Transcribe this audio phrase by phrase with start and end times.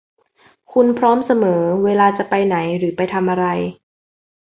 [0.73, 3.45] คุณพร้อมเสมอเวลาจะไปไหนหรือไปทำอะไร